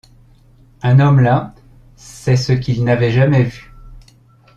Un 0.81 0.99
homme 0.99 1.19
là, 1.19 1.53
c’est 1.95 2.35
ce 2.35 2.53
qu’ils 2.53 2.83
n’avaient 2.83 3.11
jamais 3.11 3.43
vu. 3.43 3.71